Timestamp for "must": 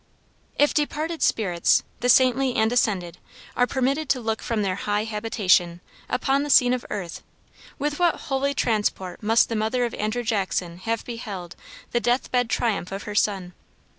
9.21-9.47